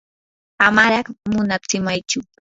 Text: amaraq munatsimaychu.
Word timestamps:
amaraq 0.67 1.05
munatsimaychu. 1.33 2.19